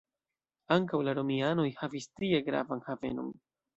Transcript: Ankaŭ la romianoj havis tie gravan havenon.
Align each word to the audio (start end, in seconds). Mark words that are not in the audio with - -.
Ankaŭ 0.75 1.01
la 1.09 1.13
romianoj 1.19 1.67
havis 1.81 2.07
tie 2.21 2.41
gravan 2.49 2.83
havenon. 2.89 3.31